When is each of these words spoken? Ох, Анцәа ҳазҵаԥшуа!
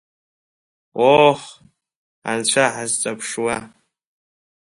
Ох, 1.19 1.41
Анцәа 2.29 2.65
ҳазҵаԥшуа! 2.73 3.57